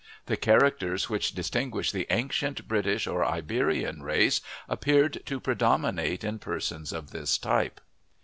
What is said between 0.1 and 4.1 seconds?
The characters which distinguish the ancient British or Iberian